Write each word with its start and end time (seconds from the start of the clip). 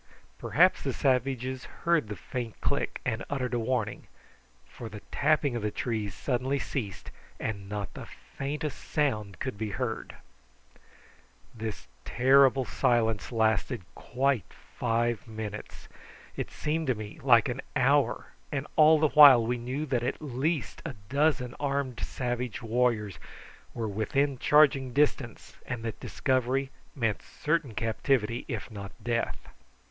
Perhaps 0.39 0.81
the 0.81 0.93
savages 0.93 1.65
heard 1.85 2.07
the 2.07 2.15
faint 2.15 2.59
click, 2.59 2.99
and 3.05 3.23
uttered 3.29 3.53
a 3.53 3.59
warning, 3.59 4.07
for 4.67 4.89
the 4.89 5.01
tapping 5.11 5.55
of 5.55 5.61
the 5.61 5.69
trees 5.69 6.15
suddenly 6.15 6.57
ceased, 6.57 7.11
and 7.39 7.69
not 7.69 7.93
the 7.93 8.07
faintest 8.07 8.79
sound 8.83 9.37
could 9.37 9.59
be 9.59 9.69
heard. 9.69 10.15
This 11.53 11.87
terrible 12.03 12.65
silence 12.65 13.31
lasted 13.31 13.83
quite 13.93 14.51
five 14.75 15.27
minutes. 15.27 15.87
It 16.35 16.49
seemed 16.49 16.87
to 16.87 16.95
me 16.95 17.19
like 17.21 17.47
an 17.47 17.61
hour, 17.75 18.33
and 18.51 18.65
all 18.75 18.99
the 18.99 19.09
while 19.09 19.45
we 19.45 19.57
knew 19.59 19.85
that 19.85 20.01
at 20.01 20.19
least 20.19 20.81
a 20.83 20.95
dozen 21.09 21.53
armed 21.59 21.99
savage 21.99 22.63
warriors 22.63 23.19
were 23.75 23.87
within 23.87 24.39
charging 24.39 24.93
distance, 24.93 25.57
and 25.67 25.83
that 25.85 25.99
discovery 25.99 26.71
meant 26.95 27.21
certain 27.21 27.75
captivity, 27.75 28.45
if 28.47 28.71
not 28.71 28.91
death. 29.03 29.47